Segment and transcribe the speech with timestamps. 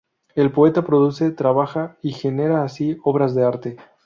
[0.33, 3.77] El poeta produce, trabaja, y genera así obras de arte.